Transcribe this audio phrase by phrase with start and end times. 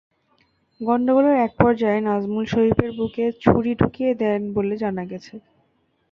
[0.81, 5.33] গণ্ডগোলের একপর্যায়ে নাজমুল শরীফের বুকে ছুরি ঢুকিয়ে দেন বলে জানা গেছে।